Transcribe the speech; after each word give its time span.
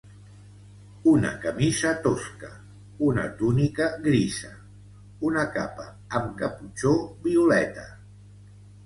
Una 1.09 1.33
camisa 1.41 1.89
tosca, 2.07 2.49
una 3.07 3.25
túnica 3.41 3.89
grisa, 4.07 4.49
una 5.29 5.45
capa 5.59 5.87
amb 6.21 6.33
caputxó 6.41 6.95
violeta. 7.29 7.85